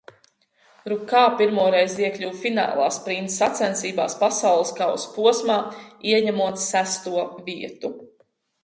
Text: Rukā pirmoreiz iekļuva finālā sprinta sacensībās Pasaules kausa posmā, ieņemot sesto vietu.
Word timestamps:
Rukā 0.93 1.19
pirmoreiz 1.41 1.97
iekļuva 2.05 2.39
finālā 2.45 2.87
sprinta 2.97 3.35
sacensībās 3.35 4.19
Pasaules 4.25 4.75
kausa 4.81 5.13
posmā, 5.21 5.63
ieņemot 6.15 6.63
sesto 6.69 7.17
vietu. 7.51 7.99